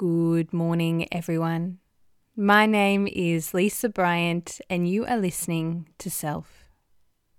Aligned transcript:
Good 0.00 0.54
morning, 0.54 1.06
everyone. 1.12 1.78
My 2.34 2.64
name 2.64 3.06
is 3.06 3.52
Lisa 3.52 3.90
Bryant, 3.90 4.58
and 4.70 4.88
you 4.88 5.04
are 5.04 5.18
listening 5.18 5.88
to 5.98 6.08
Self. 6.08 6.64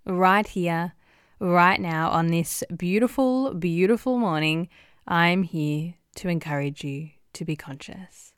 Right 0.06 0.46
here, 0.46 0.92
right 1.40 1.80
now, 1.80 2.10
on 2.10 2.28
this 2.28 2.62
beautiful, 2.76 3.52
beautiful 3.54 4.16
morning, 4.16 4.68
I'm 5.08 5.42
here 5.42 5.94
to 6.14 6.28
encourage 6.28 6.84
you 6.84 7.10
to 7.32 7.44
be 7.44 7.56
conscious. 7.56 8.32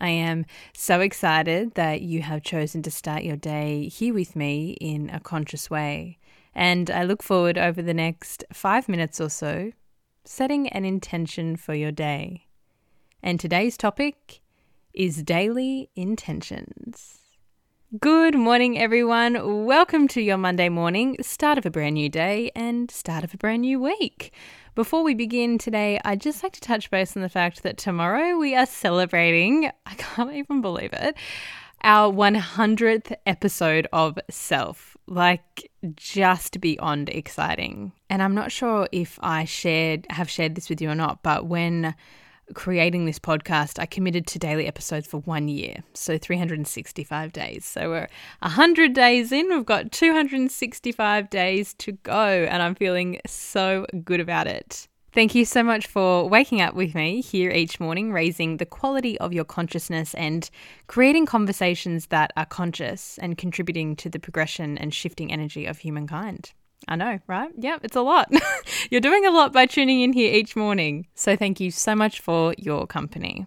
I 0.00 0.08
am 0.08 0.46
so 0.74 0.98
excited 0.98 1.74
that 1.76 2.02
you 2.02 2.22
have 2.22 2.42
chosen 2.42 2.82
to 2.82 2.90
start 2.90 3.22
your 3.22 3.36
day 3.36 3.86
here 3.86 4.14
with 4.14 4.34
me 4.34 4.72
in 4.80 5.10
a 5.10 5.20
conscious 5.20 5.70
way. 5.70 6.18
And 6.56 6.90
I 6.90 7.04
look 7.04 7.22
forward 7.22 7.56
over 7.56 7.82
the 7.82 7.94
next 7.94 8.42
five 8.52 8.88
minutes 8.88 9.20
or 9.20 9.30
so 9.30 9.70
setting 10.24 10.66
an 10.70 10.84
intention 10.84 11.54
for 11.54 11.74
your 11.74 11.92
day. 11.92 12.48
And 13.22 13.38
today's 13.38 13.76
topic 13.76 14.40
is 14.94 15.22
daily 15.22 15.90
intentions. 15.94 17.18
Good 18.00 18.34
morning, 18.34 18.78
everyone. 18.78 19.66
Welcome 19.66 20.08
to 20.08 20.22
your 20.22 20.38
Monday 20.38 20.70
morning, 20.70 21.16
start 21.20 21.58
of 21.58 21.66
a 21.66 21.70
brand 21.70 21.96
new 21.96 22.08
day 22.08 22.50
and 22.54 22.90
start 22.90 23.22
of 23.22 23.34
a 23.34 23.36
brand 23.36 23.60
new 23.60 23.78
week. 23.78 24.32
Before 24.74 25.02
we 25.02 25.14
begin 25.14 25.58
today, 25.58 26.00
I'd 26.02 26.22
just 26.22 26.42
like 26.42 26.52
to 26.54 26.60
touch 26.62 26.90
base 26.90 27.14
on 27.14 27.22
the 27.22 27.28
fact 27.28 27.62
that 27.62 27.76
tomorrow 27.76 28.38
we 28.38 28.54
are 28.54 28.64
celebrating, 28.64 29.70
I 29.84 29.94
can't 29.96 30.32
even 30.32 30.62
believe 30.62 30.94
it, 30.94 31.14
our 31.82 32.10
100th 32.10 33.14
episode 33.26 33.86
of 33.92 34.18
Self. 34.30 34.96
Like, 35.06 35.70
just 35.94 36.58
beyond 36.60 37.10
exciting. 37.10 37.92
And 38.08 38.22
I'm 38.22 38.34
not 38.34 38.50
sure 38.50 38.88
if 38.92 39.18
I 39.20 39.44
shared 39.44 40.06
have 40.08 40.30
shared 40.30 40.54
this 40.54 40.70
with 40.70 40.80
you 40.80 40.88
or 40.88 40.94
not, 40.94 41.22
but 41.22 41.44
when 41.44 41.94
creating 42.54 43.04
this 43.04 43.18
podcast, 43.18 43.78
I 43.78 43.86
committed 43.86 44.26
to 44.28 44.38
daily 44.38 44.66
episodes 44.66 45.06
for 45.06 45.18
one 45.20 45.48
year, 45.48 45.82
so 45.94 46.18
365 46.18 47.32
days. 47.32 47.64
So 47.64 47.90
we're 47.90 48.08
100 48.40 48.92
days 48.92 49.32
in, 49.32 49.48
we've 49.48 49.66
got 49.66 49.92
265 49.92 51.30
days 51.30 51.74
to 51.74 51.92
go, 51.92 52.46
and 52.48 52.62
I'm 52.62 52.74
feeling 52.74 53.20
so 53.26 53.86
good 54.04 54.20
about 54.20 54.46
it. 54.46 54.88
Thank 55.12 55.34
you 55.34 55.44
so 55.44 55.64
much 55.64 55.88
for 55.88 56.28
waking 56.28 56.60
up 56.60 56.74
with 56.74 56.94
me 56.94 57.20
here 57.20 57.50
each 57.50 57.80
morning, 57.80 58.12
raising 58.12 58.58
the 58.58 58.66
quality 58.66 59.18
of 59.18 59.32
your 59.32 59.44
consciousness 59.44 60.14
and 60.14 60.48
creating 60.86 61.26
conversations 61.26 62.06
that 62.06 62.32
are 62.36 62.46
conscious 62.46 63.18
and 63.18 63.36
contributing 63.36 63.96
to 63.96 64.08
the 64.08 64.20
progression 64.20 64.78
and 64.78 64.94
shifting 64.94 65.32
energy 65.32 65.66
of 65.66 65.78
humankind. 65.78 66.52
I 66.88 66.96
know, 66.96 67.18
right? 67.26 67.50
Yeah, 67.56 67.78
it's 67.82 67.96
a 67.96 68.00
lot. 68.00 68.32
You're 68.90 69.00
doing 69.00 69.26
a 69.26 69.30
lot 69.30 69.52
by 69.52 69.66
tuning 69.66 70.00
in 70.00 70.12
here 70.12 70.32
each 70.34 70.56
morning. 70.56 71.06
So 71.14 71.36
thank 71.36 71.60
you 71.60 71.70
so 71.70 71.94
much 71.94 72.20
for 72.20 72.54
your 72.58 72.86
company. 72.86 73.46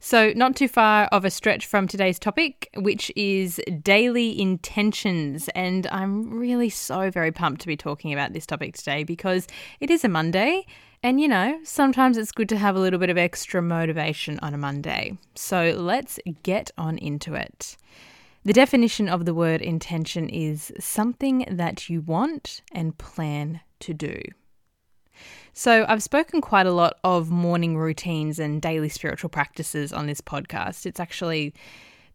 So, 0.00 0.32
not 0.36 0.54
too 0.54 0.68
far 0.68 1.06
of 1.06 1.24
a 1.24 1.30
stretch 1.30 1.66
from 1.66 1.88
today's 1.88 2.18
topic, 2.18 2.68
which 2.76 3.10
is 3.16 3.60
daily 3.82 4.40
intentions. 4.40 5.48
And 5.54 5.88
I'm 5.88 6.38
really 6.38 6.70
so 6.70 7.10
very 7.10 7.32
pumped 7.32 7.62
to 7.62 7.66
be 7.66 7.76
talking 7.76 8.12
about 8.12 8.32
this 8.32 8.46
topic 8.46 8.76
today 8.76 9.02
because 9.02 9.48
it 9.80 9.90
is 9.90 10.04
a 10.04 10.08
Monday. 10.08 10.66
And 11.02 11.20
you 11.20 11.28
know, 11.28 11.58
sometimes 11.64 12.16
it's 12.16 12.32
good 12.32 12.48
to 12.50 12.58
have 12.58 12.76
a 12.76 12.80
little 12.80 12.98
bit 12.98 13.10
of 13.10 13.18
extra 13.18 13.60
motivation 13.60 14.38
on 14.40 14.54
a 14.54 14.58
Monday. 14.58 15.18
So, 15.34 15.74
let's 15.76 16.20
get 16.44 16.70
on 16.78 16.98
into 16.98 17.34
it. 17.34 17.76
The 18.44 18.52
definition 18.52 19.08
of 19.08 19.24
the 19.24 19.34
word 19.34 19.60
intention 19.60 20.28
is 20.28 20.72
something 20.78 21.44
that 21.50 21.88
you 21.88 22.00
want 22.00 22.62
and 22.72 22.96
plan 22.96 23.60
to 23.80 23.92
do. 23.92 24.20
So, 25.52 25.84
I've 25.88 26.02
spoken 26.02 26.40
quite 26.40 26.66
a 26.66 26.72
lot 26.72 26.98
of 27.02 27.30
morning 27.30 27.76
routines 27.76 28.38
and 28.38 28.62
daily 28.62 28.88
spiritual 28.88 29.30
practices 29.30 29.92
on 29.92 30.06
this 30.06 30.20
podcast. 30.20 30.86
It's 30.86 31.00
actually 31.00 31.52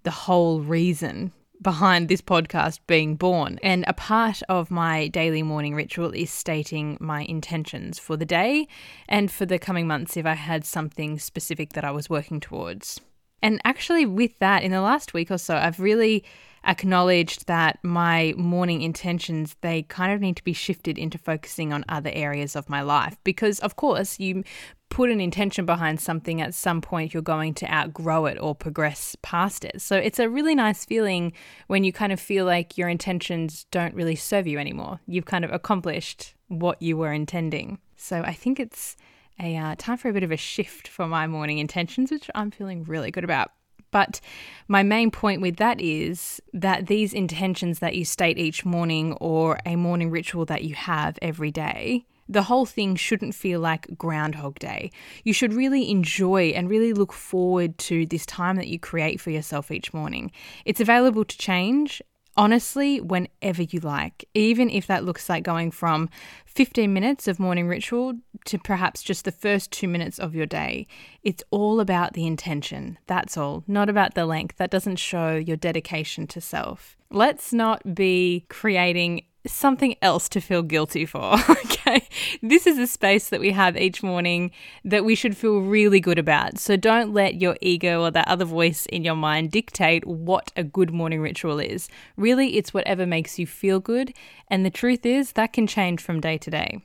the 0.04 0.12
whole 0.12 0.62
reason 0.62 1.34
behind 1.62 2.08
this 2.08 2.22
podcast 2.22 2.80
being 2.88 3.16
born. 3.16 3.60
And 3.62 3.84
a 3.88 3.94
part 3.94 4.42
of 4.48 4.72
my 4.72 5.08
daily 5.08 5.44
morning 5.44 5.76
ritual 5.76 6.12
is 6.12 6.32
stating 6.32 6.98
my 7.00 7.24
intentions 7.24 8.00
for 8.00 8.18
the 8.18 8.26
day 8.26 8.68
and 9.08 9.32
for 9.32 9.46
the 9.46 9.60
coming 9.60 9.88
months 9.88 10.18
if 10.18 10.26
I 10.26 10.34
had 10.34 10.66
something 10.66 11.20
specific 11.20 11.74
that 11.74 11.86
I 11.86 11.92
was 11.92 12.10
working 12.10 12.40
towards. 12.40 13.02
And 13.44 13.62
actually, 13.66 14.06
with 14.06 14.40
that, 14.40 14.64
in 14.64 14.72
the 14.72 14.82
last 14.82 15.14
week 15.14 15.30
or 15.30 15.38
so, 15.38 15.56
I've 15.56 15.80
really 15.80 16.24
acknowledged 16.66 17.46
that 17.48 17.78
my 17.84 18.34
morning 18.38 18.82
intentions 18.82 19.58
they 19.60 19.82
kind 19.84 20.14
of 20.14 20.22
need 20.22 20.38
to 20.38 20.44
be 20.46 20.54
shifted 20.54 20.98
into 20.98 21.18
focusing 21.18 21.74
on 21.74 21.84
other 21.90 22.10
areas 22.14 22.56
of 22.56 22.70
my 22.70 22.82
life. 22.82 23.18
Because 23.26 23.60
of 23.60 23.76
course 23.76 24.18
you 24.18 24.46
put 24.88 25.10
an 25.10 25.20
intention 25.20 25.66
behind 25.66 26.00
something 26.00 26.40
at 26.40 26.54
some 26.54 26.80
point 26.80 27.14
you're 27.14 27.22
going 27.22 27.54
to 27.54 27.70
outgrow 27.70 28.28
it 28.28 28.38
or 28.40 28.56
progress 28.56 29.18
past 29.22 29.66
it. 29.66 29.82
So 29.82 29.98
it's 29.98 30.20
a 30.20 30.30
really 30.30 30.56
nice 30.56 30.86
feeling 30.86 31.34
when 31.68 31.84
you 31.84 31.92
kind 31.92 32.14
of 32.14 32.20
feel 32.22 32.46
like 32.46 32.78
your 32.78 32.88
intentions 32.88 33.66
don't 33.72 33.94
really 33.94 34.16
serve 34.16 34.48
you 34.48 34.58
anymore. 34.58 35.02
You've 35.06 35.26
kind 35.26 35.44
of 35.44 35.52
accomplished 35.52 36.34
what 36.48 36.82
you 36.82 36.96
were 36.96 37.12
intending. 37.12 37.80
So 37.98 38.22
i 38.22 38.34
think 38.34 38.60
it's 38.60 38.96
a 39.40 39.56
uh, 39.58 39.76
time 39.78 39.98
for 39.98 40.10
a 40.10 40.14
bit 40.14 40.24
of 40.24 40.32
a 40.32 40.38
shift 40.38 40.88
for 40.88 41.08
my 41.08 41.28
morning 41.28 41.58
intentions, 41.60 42.12
which 42.12 42.30
I'm 42.36 42.52
feeling 42.52 42.84
really 42.84 43.12
good 43.12 43.24
about. 43.24 43.52
But 43.92 44.20
my 44.68 44.82
main 44.82 45.12
point 45.12 45.42
with 45.42 45.58
that 45.58 45.80
is 45.80 46.42
that 46.52 46.88
these 46.88 47.14
intentions 47.14 47.80
that 47.80 47.96
you 47.96 48.06
state 48.06 48.40
each 48.40 48.66
morning 48.66 49.14
or 49.22 49.60
a 49.66 49.76
morning 49.76 50.10
ritual 50.10 50.46
that 50.46 50.64
you 50.64 50.74
have 50.74 51.20
every 51.22 51.52
day, 51.52 52.08
the 52.28 52.44
whole 52.44 52.66
thing 52.66 52.96
shouldn't 52.96 53.36
feel 53.36 53.60
like 53.60 53.96
Groundhog 53.98 54.58
Day. 54.58 54.92
You 55.24 55.34
should 55.34 55.54
really 55.54 55.92
enjoy 55.92 56.54
and 56.56 56.70
really 56.70 56.94
look 56.94 57.14
forward 57.14 57.78
to 57.80 58.08
this 58.08 58.26
time 58.26 58.56
that 58.56 58.68
you 58.68 58.80
create 58.80 59.22
for 59.22 59.30
yourself 59.30 59.70
each 59.70 59.94
morning. 59.94 60.32
It's 60.66 60.82
available 60.82 61.26
to 61.26 61.38
change 61.38 62.02
honestly 62.36 63.00
whenever 63.00 63.64
you 63.64 63.80
like, 63.80 64.28
even 64.34 64.70
if 64.70 64.88
that 64.88 65.04
looks 65.04 65.30
like 65.30 65.44
going 65.44 65.72
from 65.72 66.10
15 66.46 66.94
minutes 66.94 67.28
of 67.28 67.40
morning 67.40 67.68
ritual 67.68 68.14
to 68.46 68.58
perhaps 68.58 69.02
just 69.02 69.26
the 69.26 69.32
first 69.32 69.72
two 69.72 69.88
minutes 69.88 70.20
of 70.20 70.36
your 70.36 70.46
day. 70.46 70.88
It's 71.24 71.44
all 71.52 71.80
about 71.80 72.14
the 72.14 72.28
intention. 72.28 72.98
That's 73.08 73.38
all, 73.38 73.64
not 73.68 73.90
about 73.90 74.14
the 74.14 74.26
length. 74.26 74.58
That 74.58 74.72
doesn't 74.72 74.98
show 74.98 75.36
your 75.36 75.58
dedication 75.58 76.28
to 76.28 76.42
self. 76.42 76.98
Let's 77.10 77.54
not 77.54 77.96
be 77.96 78.46
creating 78.50 79.26
something 79.46 79.96
else 80.02 80.30
to 80.30 80.42
feel 80.42 80.64
guilty 80.64 81.06
for. 81.06 81.34
okay. 81.50 82.08
This 82.42 82.66
is 82.66 82.78
a 82.78 82.88
space 82.88 83.30
that 83.30 83.40
we 83.40 83.52
have 83.52 83.76
each 83.78 84.02
morning 84.02 84.52
that 84.86 85.06
we 85.06 85.16
should 85.16 85.36
feel 85.36 85.60
really 85.60 86.00
good 86.00 86.20
about. 86.20 86.60
So 86.60 86.76
don't 86.76 87.14
let 87.14 87.42
your 87.42 87.58
ego 87.62 88.02
or 88.02 88.12
that 88.12 88.28
other 88.28 88.46
voice 88.46 88.86
in 88.88 89.04
your 89.04 89.16
mind 89.16 89.52
dictate 89.52 90.06
what 90.06 90.52
a 90.56 90.64
good 90.64 90.92
morning 90.92 91.22
ritual 91.22 91.60
is. 91.60 91.90
Really, 92.16 92.58
it's 92.58 92.74
whatever 92.74 93.06
makes 93.06 93.38
you 93.38 93.46
feel 93.46 93.80
good. 93.80 94.14
And 94.48 94.66
the 94.66 94.70
truth 94.70 95.06
is, 95.06 95.34
that 95.34 95.54
can 95.54 95.68
change 95.68 96.02
from 96.02 96.22
day 96.22 96.38
to 96.38 96.50
day. 96.50 96.80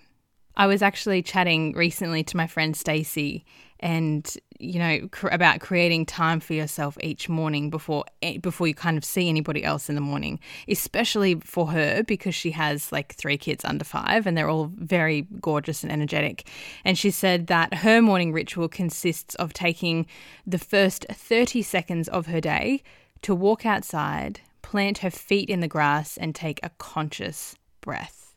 I 0.56 0.66
was 0.66 0.82
actually 0.82 1.22
chatting 1.22 1.72
recently 1.74 2.24
to 2.24 2.36
my 2.36 2.48
friend 2.48 2.76
Stacey, 2.76 3.44
and 3.80 4.36
you 4.58 4.78
know, 4.78 5.08
cr- 5.08 5.28
about 5.28 5.60
creating 5.60 6.06
time 6.06 6.40
for 6.40 6.54
yourself 6.54 6.98
each 7.00 7.28
morning 7.28 7.70
before 7.70 8.04
before 8.40 8.66
you 8.66 8.74
kind 8.74 8.98
of 8.98 9.04
see 9.04 9.28
anybody 9.28 9.64
else 9.64 9.88
in 9.88 9.94
the 9.94 10.00
morning, 10.00 10.40
especially 10.66 11.36
for 11.36 11.70
her 11.70 12.02
because 12.02 12.34
she 12.34 12.50
has 12.52 12.90
like 12.90 13.14
three 13.14 13.38
kids 13.38 13.64
under 13.64 13.84
5 13.84 14.26
and 14.26 14.36
they're 14.36 14.48
all 14.48 14.70
very 14.76 15.26
gorgeous 15.40 15.82
and 15.82 15.92
energetic. 15.92 16.48
And 16.84 16.98
she 16.98 17.10
said 17.10 17.46
that 17.46 17.74
her 17.74 18.02
morning 18.02 18.32
ritual 18.32 18.68
consists 18.68 19.34
of 19.36 19.52
taking 19.52 20.06
the 20.46 20.58
first 20.58 21.06
30 21.10 21.62
seconds 21.62 22.08
of 22.08 22.26
her 22.26 22.40
day 22.40 22.82
to 23.22 23.34
walk 23.34 23.64
outside, 23.64 24.40
plant 24.62 24.98
her 24.98 25.10
feet 25.10 25.48
in 25.48 25.60
the 25.60 25.68
grass 25.68 26.16
and 26.16 26.34
take 26.34 26.60
a 26.62 26.70
conscious 26.78 27.56
breath. 27.80 28.27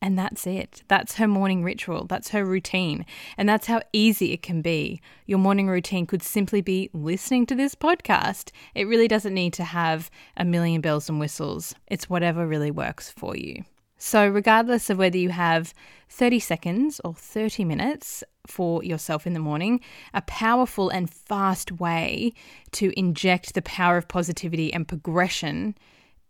And 0.00 0.18
that's 0.18 0.46
it. 0.46 0.82
That's 0.88 1.16
her 1.16 1.28
morning 1.28 1.62
ritual. 1.62 2.06
That's 2.06 2.30
her 2.30 2.44
routine. 2.44 3.06
And 3.36 3.48
that's 3.48 3.66
how 3.66 3.82
easy 3.92 4.32
it 4.32 4.42
can 4.42 4.62
be. 4.62 5.00
Your 5.26 5.38
morning 5.38 5.68
routine 5.68 6.06
could 6.06 6.22
simply 6.22 6.60
be 6.60 6.90
listening 6.92 7.46
to 7.46 7.54
this 7.54 7.74
podcast. 7.74 8.50
It 8.74 8.86
really 8.86 9.08
doesn't 9.08 9.34
need 9.34 9.52
to 9.54 9.64
have 9.64 10.10
a 10.36 10.44
million 10.44 10.80
bells 10.80 11.08
and 11.08 11.20
whistles, 11.20 11.74
it's 11.86 12.10
whatever 12.10 12.46
really 12.46 12.70
works 12.70 13.10
for 13.10 13.36
you. 13.36 13.64
So, 13.96 14.28
regardless 14.28 14.90
of 14.90 14.98
whether 14.98 15.16
you 15.16 15.30
have 15.30 15.72
30 16.10 16.38
seconds 16.38 17.00
or 17.04 17.14
30 17.14 17.64
minutes 17.64 18.22
for 18.46 18.84
yourself 18.84 19.26
in 19.26 19.32
the 19.32 19.40
morning, 19.40 19.80
a 20.12 20.20
powerful 20.22 20.90
and 20.90 21.08
fast 21.10 21.72
way 21.72 22.34
to 22.72 22.92
inject 22.98 23.54
the 23.54 23.62
power 23.62 23.96
of 23.96 24.08
positivity 24.08 24.72
and 24.72 24.86
progression 24.86 25.74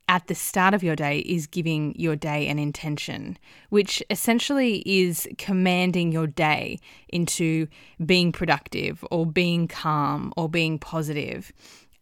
at 0.09 0.27
the 0.27 0.35
start 0.35 0.75
of 0.75 0.83
your 0.83 0.97
day 0.97 1.21
is 1.21 1.47
giving 1.47 1.95
your 1.99 2.17
day 2.17 2.47
an 2.49 2.59
intention, 2.59 3.39
which 3.71 4.03
essentially 4.11 4.83
is 4.87 5.27
commanding 5.39 6.13
your 6.13 6.27
day 6.27 6.79
into 7.09 7.67
being 8.05 8.31
productive 8.31 9.05
or 9.11 9.25
being 9.27 9.67
calm 9.67 10.33
or 10.37 10.49
being 10.49 10.79
positive. 10.79 11.53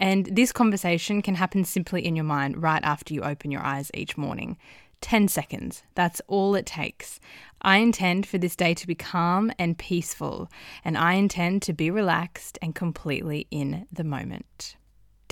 And 0.00 0.26
this 0.26 0.50
conversation 0.50 1.22
can 1.22 1.37
happen 1.37 1.64
simply 1.64 2.04
in 2.04 2.16
your 2.16 2.25
mind 2.25 2.60
right 2.60 2.82
after 2.82 3.14
you 3.14 3.22
open 3.22 3.52
your 3.52 3.62
eyes 3.62 3.90
each 3.94 4.16
morning. 4.16 4.56
10 5.00 5.28
seconds. 5.28 5.82
That's 5.94 6.20
all 6.26 6.55
it 6.55 6.66
takes. 6.66 7.20
I 7.60 7.78
intend 7.78 8.26
for 8.26 8.38
this 8.38 8.56
day 8.56 8.75
to 8.75 8.87
be 8.87 8.94
calm 8.94 9.52
and 9.58 9.78
peaceful, 9.78 10.50
and 10.84 10.98
I 10.98 11.14
intend 11.14 11.62
to 11.62 11.72
be 11.72 11.90
relaxed 11.90 12.58
and 12.60 12.75
completely 12.75 13.46
in 13.50 13.87
the 13.93 14.05
moment 14.05 14.76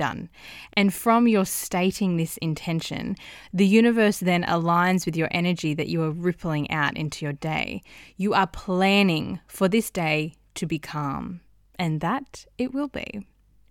done. 0.00 0.31
And 0.73 0.94
from 0.94 1.29
your 1.29 1.44
stating 1.44 2.17
this 2.17 2.38
intention, 2.38 3.17
the 3.52 3.67
universe 3.67 4.19
then 4.19 4.44
aligns 4.44 5.05
with 5.05 5.14
your 5.14 5.29
energy 5.31 5.75
that 5.75 5.88
you 5.88 6.02
are 6.02 6.11
rippling 6.11 6.70
out 6.70 6.97
into 6.97 7.26
your 7.26 7.35
day. 7.35 7.82
You 8.17 8.32
are 8.32 8.47
planning 8.47 9.41
for 9.47 9.69
this 9.69 9.91
day 9.91 10.35
to 10.55 10.64
be 10.67 10.79
calm, 10.79 11.41
and 11.79 12.00
that 12.00 12.47
it 12.56 12.73
will 12.73 12.88
be. 12.88 13.26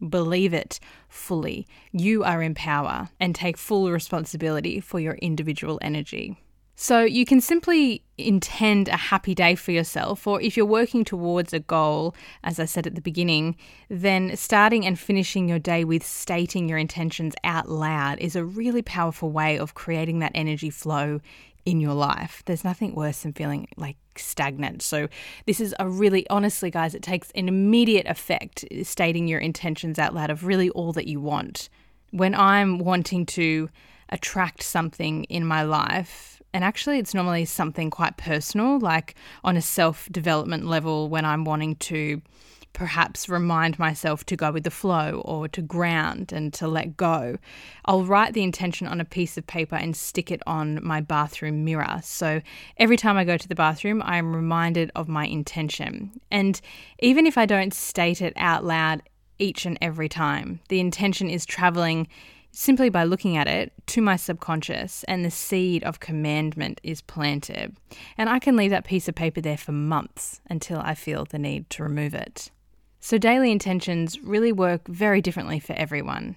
Believe 0.07 0.53
it 0.53 0.79
fully. 1.09 1.67
You 1.91 2.23
are 2.23 2.41
in 2.41 2.53
power 2.53 3.09
and 3.19 3.33
take 3.33 3.57
full 3.57 3.91
responsibility 3.91 4.79
for 4.79 4.99
your 4.99 5.15
individual 5.15 5.79
energy. 5.81 6.37
So 6.81 7.01
you 7.01 7.25
can 7.25 7.41
simply 7.41 8.05
intend 8.17 8.87
a 8.87 8.95
happy 8.95 9.35
day 9.35 9.55
for 9.55 9.73
yourself, 9.73 10.25
or 10.25 10.41
if 10.41 10.55
you're 10.55 10.65
working 10.65 11.03
towards 11.03 11.51
a 11.51 11.59
goal, 11.59 12.15
as 12.41 12.57
I 12.57 12.63
said 12.63 12.87
at 12.87 12.95
the 12.95 13.01
beginning, 13.01 13.57
then 13.89 14.37
starting 14.37 14.85
and 14.85 14.97
finishing 14.97 15.49
your 15.49 15.59
day 15.59 15.83
with 15.83 16.05
stating 16.05 16.69
your 16.69 16.77
intentions 16.77 17.35
out 17.43 17.67
loud 17.67 18.17
is 18.19 18.37
a 18.37 18.45
really 18.45 18.81
powerful 18.81 19.29
way 19.29 19.59
of 19.59 19.73
creating 19.73 20.19
that 20.19 20.31
energy 20.33 20.69
flow 20.69 21.19
in 21.65 21.81
your 21.81 21.93
life. 21.93 22.43
There's 22.45 22.63
nothing 22.63 22.95
worse 22.95 23.23
than 23.23 23.33
feeling 23.33 23.67
like 23.75 23.97
stagnant. 24.15 24.81
So, 24.81 25.09
this 25.45 25.59
is 25.59 25.75
a 25.81 25.89
really, 25.89 26.29
honestly, 26.29 26.71
guys, 26.71 26.95
it 26.95 27.03
takes 27.03 27.29
an 27.31 27.49
immediate 27.49 28.07
effect 28.07 28.63
stating 28.83 29.27
your 29.27 29.41
intentions 29.41 29.99
out 29.99 30.13
loud 30.13 30.29
of 30.29 30.45
really 30.45 30.69
all 30.69 30.93
that 30.93 31.07
you 31.07 31.19
want. 31.19 31.67
When 32.11 32.33
I'm 32.33 32.77
wanting 32.77 33.25
to 33.25 33.69
attract 34.07 34.63
something 34.63 35.25
in 35.25 35.45
my 35.45 35.63
life, 35.63 36.38
and 36.53 36.63
actually, 36.63 36.99
it's 36.99 37.13
normally 37.13 37.45
something 37.45 37.89
quite 37.89 38.17
personal, 38.17 38.79
like 38.79 39.15
on 39.43 39.57
a 39.57 39.61
self 39.61 40.07
development 40.11 40.65
level 40.65 41.09
when 41.09 41.25
I'm 41.25 41.45
wanting 41.45 41.75
to 41.75 42.21
perhaps 42.73 43.27
remind 43.27 43.77
myself 43.79 44.23
to 44.25 44.35
go 44.35 44.51
with 44.51 44.63
the 44.63 44.71
flow 44.71 45.21
or 45.25 45.47
to 45.47 45.61
ground 45.61 46.31
and 46.31 46.53
to 46.53 46.67
let 46.67 46.95
go. 46.95 47.37
I'll 47.85 48.05
write 48.05 48.33
the 48.33 48.43
intention 48.43 48.87
on 48.87 49.01
a 49.01 49.05
piece 49.05 49.37
of 49.37 49.47
paper 49.47 49.75
and 49.75 49.95
stick 49.95 50.31
it 50.31 50.41
on 50.45 50.79
my 50.83 51.01
bathroom 51.01 51.65
mirror. 51.65 51.99
So 52.03 52.41
every 52.77 52.97
time 52.97 53.17
I 53.17 53.23
go 53.23 53.37
to 53.37 53.47
the 53.47 53.55
bathroom, 53.55 54.01
I 54.05 54.17
am 54.17 54.35
reminded 54.35 54.91
of 54.95 55.07
my 55.07 55.25
intention. 55.25 56.11
And 56.31 56.61
even 56.99 57.25
if 57.25 57.37
I 57.37 57.45
don't 57.45 57.73
state 57.73 58.21
it 58.21 58.33
out 58.37 58.63
loud 58.63 59.01
each 59.39 59.65
and 59.65 59.77
every 59.81 60.09
time, 60.09 60.59
the 60.69 60.79
intention 60.79 61.29
is 61.29 61.45
traveling 61.45 62.07
simply 62.51 62.89
by 62.89 63.03
looking 63.03 63.37
at 63.37 63.47
it 63.47 63.73
to 63.87 64.01
my 64.01 64.15
subconscious, 64.15 65.03
and 65.05 65.23
the 65.23 65.31
seed 65.31 65.83
of 65.83 65.99
commandment 65.99 66.81
is 66.83 67.01
planted. 67.01 67.75
And 68.17 68.29
I 68.29 68.39
can 68.39 68.55
leave 68.55 68.71
that 68.71 68.85
piece 68.85 69.07
of 69.07 69.15
paper 69.15 69.41
there 69.41 69.57
for 69.57 69.71
months 69.71 70.41
until 70.49 70.79
I 70.79 70.95
feel 70.95 71.25
the 71.25 71.39
need 71.39 71.69
to 71.71 71.83
remove 71.83 72.13
it. 72.13 72.51
So, 72.99 73.17
daily 73.17 73.51
intentions 73.51 74.19
really 74.19 74.51
work 74.51 74.87
very 74.87 75.21
differently 75.21 75.59
for 75.59 75.73
everyone. 75.73 76.35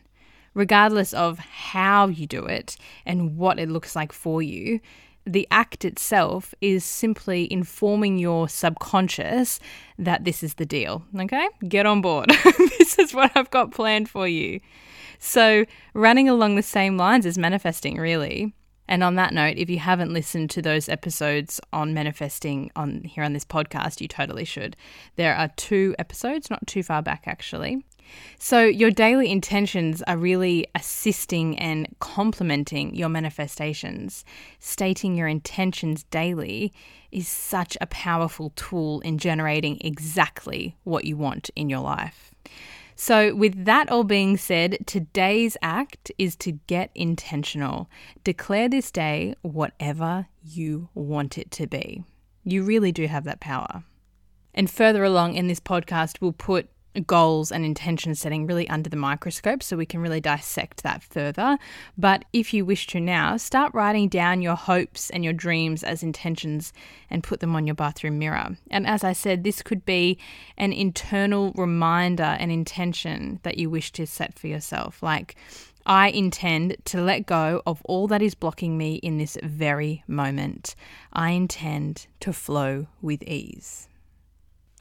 Regardless 0.55 1.13
of 1.15 1.39
how 1.39 2.09
you 2.09 2.27
do 2.27 2.45
it 2.45 2.77
and 3.07 3.37
what 3.37 3.59
it 3.59 3.69
looks 3.69 3.97
like 3.97 4.13
for 4.13 4.43
you, 4.43 4.81
the 5.27 5.47
act 5.51 5.85
itself 5.85 6.55
is 6.61 6.85
simply 6.85 7.51
informing 7.53 8.19
your 8.19 8.49
subconscious 8.49 9.61
that 9.99 10.25
this 10.25 10.43
is 10.43 10.55
the 10.55 10.67
deal. 10.67 11.05
Okay? 11.19 11.49
Get 11.69 11.87
on 11.87 12.01
board. 12.01 12.29
this 12.79 12.99
is 12.99 13.15
what 13.15 13.31
I've 13.35 13.51
got 13.51 13.71
planned 13.71 14.09
for 14.09 14.27
you. 14.27 14.61
So, 15.19 15.65
running 15.95 16.29
along 16.29 16.57
the 16.57 16.63
same 16.63 16.97
lines 16.97 17.27
as 17.27 17.39
manifesting, 17.39 17.97
really. 17.97 18.53
And 18.89 19.05
on 19.05 19.15
that 19.15 19.33
note, 19.33 19.57
if 19.57 19.71
you 19.71 19.79
haven't 19.79 20.13
listened 20.13 20.51
to 20.51 20.63
those 20.63 20.89
episodes 20.89 21.61
on 21.73 21.95
manifesting 21.95 22.71
on 22.75 23.05
here 23.05 23.25
on 23.25 23.33
this 23.33 23.45
podcast, 23.45 24.01
you 24.01 24.09
totally 24.09 24.45
should. 24.45 24.77
There 25.17 25.35
are 25.35 25.49
two 25.57 25.95
episodes, 25.99 26.51
not 26.51 26.67
too 26.67 26.83
far 26.83 27.03
back 27.03 27.25
actually. 27.27 27.85
So, 28.39 28.65
your 28.65 28.91
daily 28.91 29.31
intentions 29.31 30.03
are 30.03 30.17
really 30.17 30.67
assisting 30.75 31.59
and 31.59 31.87
complementing 32.01 32.95
your 32.95 33.09
manifestations. 33.09 34.25
Stating 34.59 35.17
your 35.17 35.29
intentions 35.29 36.03
daily 36.05 36.73
is 37.11 37.29
such 37.29 37.77
a 37.81 37.87
powerful 37.87 38.51
tool 38.57 39.01
in 39.01 39.19
generating 39.19 39.79
exactly 39.81 40.77
what 40.85 41.05
you 41.05 41.17
want 41.17 41.51
in 41.55 41.69
your 41.69 41.81
life. 41.81 42.33
So, 42.97 43.35
with 43.35 43.65
that 43.65 43.91
all 43.91 44.05
being 44.05 44.37
said, 44.37 44.79
today's 44.87 45.57
act 45.63 46.13
is 46.19 46.37
to 46.37 46.53
get 46.67 46.91
intentional. 46.95 47.89
Declare 48.23 48.69
this 48.69 48.91
day 48.91 49.35
whatever 49.43 50.27
you 50.45 50.89
want 50.95 51.39
it 51.39 51.51
to 51.53 51.67
be. 51.67 52.05
You 52.45 52.63
really 52.63 52.93
do 52.93 53.07
have 53.07 53.25
that 53.25 53.41
power. 53.41 53.85
And 54.55 54.71
further 54.71 55.05
along 55.05 55.35
in 55.35 55.47
this 55.47 55.61
podcast, 55.61 56.21
we'll 56.21 56.33
put 56.33 56.69
goals 57.01 57.51
and 57.51 57.65
intention 57.65 58.15
setting 58.15 58.47
really 58.47 58.69
under 58.69 58.91
the 58.91 58.97
microscope 58.97 59.63
so 59.63 59.77
we 59.77 59.87
can 59.87 60.01
really 60.01 60.21
dissect 60.21 60.83
that 60.83 61.03
further. 61.03 61.59
But 61.97 62.25
if 62.33 62.53
you 62.53 62.65
wish 62.65 62.87
to 62.89 63.01
now, 63.01 63.37
start 63.37 63.73
writing 63.75 64.09
down 64.09 64.43
your 64.43 64.57
hopes 64.57 65.11
and 65.11 65.25
your 65.25 65.33
dreams 65.33 65.83
as 65.83 66.03
intentions 66.03 66.73
and 67.09 67.25
put 67.25 67.41
them 67.41 67.57
on 67.57 67.67
your 67.67 67.75
bathroom 67.75 68.19
mirror. 68.19 68.57
And 68.71 68.87
as 68.87 69.05
I 69.05 69.13
said, 69.13 69.43
this 69.43 69.63
could 69.63 69.85
be 69.85 70.19
an 70.57 70.73
internal 70.73 71.53
reminder 71.53 72.37
and 72.39 72.53
intention 72.53 73.41
that 73.43 73.59
you 73.59 73.71
wish 73.71 73.93
to 73.93 74.07
set 74.07 74.39
for 74.39 74.47
yourself. 74.47 75.03
Like, 75.03 75.37
I 75.85 76.11
intend 76.11 76.77
to 76.87 77.01
let 77.01 77.27
go 77.27 77.61
of 77.67 77.83
all 77.85 78.07
that 78.09 78.23
is 78.23 78.37
blocking 78.37 78.79
me 78.79 78.97
in 78.97 79.19
this 79.19 79.37
very 79.43 80.05
moment. 80.07 80.77
I 81.13 81.31
intend 81.31 82.07
to 82.21 82.33
flow 82.33 82.87
with 83.01 83.23
ease. 83.25 83.89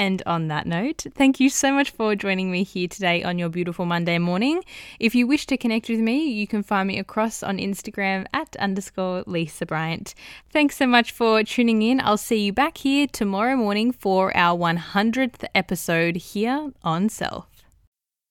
And 0.01 0.23
on 0.25 0.47
that 0.47 0.65
note, 0.65 1.05
thank 1.13 1.39
you 1.39 1.47
so 1.47 1.71
much 1.71 1.91
for 1.91 2.15
joining 2.15 2.49
me 2.49 2.63
here 2.63 2.87
today 2.87 3.21
on 3.21 3.37
your 3.37 3.49
beautiful 3.49 3.85
Monday 3.85 4.17
morning. 4.17 4.63
If 4.99 5.13
you 5.13 5.27
wish 5.27 5.45
to 5.45 5.57
connect 5.57 5.89
with 5.89 5.99
me, 5.99 6.25
you 6.25 6.47
can 6.47 6.63
find 6.63 6.87
me 6.87 6.97
across 6.97 7.43
on 7.43 7.59
Instagram 7.59 8.25
at 8.33 8.55
underscore 8.55 9.23
Lisa 9.27 9.67
Bryant. 9.67 10.15
Thanks 10.49 10.75
so 10.75 10.87
much 10.87 11.11
for 11.11 11.43
tuning 11.43 11.83
in. 11.83 12.01
I'll 12.01 12.17
see 12.17 12.39
you 12.39 12.51
back 12.51 12.79
here 12.79 13.05
tomorrow 13.05 13.55
morning 13.55 13.91
for 13.91 14.35
our 14.35 14.57
100th 14.57 15.45
episode 15.53 16.15
here 16.15 16.71
on 16.83 17.07
Self. 17.07 17.50